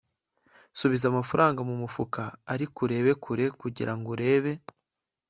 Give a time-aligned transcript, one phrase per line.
[0.79, 2.21] subiza amafaranga mumufuka
[2.53, 4.51] ariko urebe kure kugirango urebe